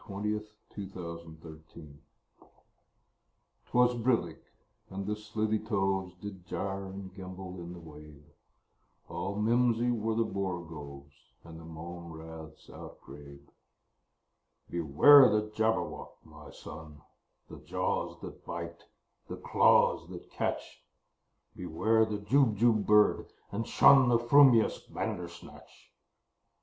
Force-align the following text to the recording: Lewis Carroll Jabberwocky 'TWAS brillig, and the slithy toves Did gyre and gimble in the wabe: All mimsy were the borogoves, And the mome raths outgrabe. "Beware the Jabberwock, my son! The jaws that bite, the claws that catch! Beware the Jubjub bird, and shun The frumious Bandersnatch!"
Lewis 0.09 0.47
Carroll 0.73 1.35
Jabberwocky 1.43 1.93
'TWAS 3.67 3.93
brillig, 4.01 4.39
and 4.89 5.05
the 5.05 5.15
slithy 5.15 5.59
toves 5.59 6.15
Did 6.15 6.43
gyre 6.47 6.87
and 6.87 7.13
gimble 7.13 7.59
in 7.59 7.71
the 7.73 7.79
wabe: 7.79 8.23
All 9.09 9.35
mimsy 9.35 9.91
were 9.91 10.15
the 10.15 10.25
borogoves, 10.25 11.13
And 11.43 11.59
the 11.59 11.65
mome 11.65 12.13
raths 12.13 12.67
outgrabe. 12.71 13.49
"Beware 14.71 15.29
the 15.29 15.51
Jabberwock, 15.51 16.17
my 16.23 16.49
son! 16.49 17.03
The 17.47 17.59
jaws 17.59 18.19
that 18.21 18.43
bite, 18.43 18.85
the 19.27 19.37
claws 19.37 20.09
that 20.09 20.31
catch! 20.31 20.81
Beware 21.55 22.05
the 22.05 22.17
Jubjub 22.17 22.87
bird, 22.87 23.27
and 23.51 23.67
shun 23.67 24.09
The 24.09 24.17
frumious 24.17 24.79
Bandersnatch!" 24.79 25.91